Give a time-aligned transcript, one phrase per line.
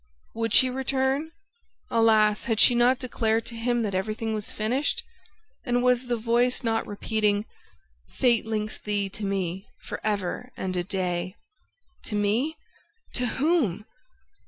[0.33, 1.29] Would she return?
[1.91, 5.03] Alas, had she not declared to him that everything was finished?
[5.63, 7.45] And was the voice not repeating:
[8.09, 11.35] "Fate links thee to me for ever and a day!"
[12.05, 12.57] To me?
[13.13, 13.85] To whom?